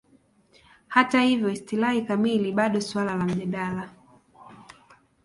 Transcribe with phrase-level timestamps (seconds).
[0.87, 3.89] Hata hivyo, istilahi kamili bado suala la mjadala.